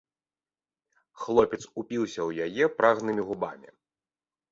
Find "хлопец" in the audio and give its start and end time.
1.23-1.59